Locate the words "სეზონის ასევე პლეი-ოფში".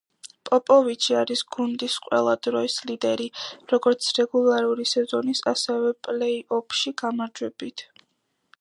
4.95-6.95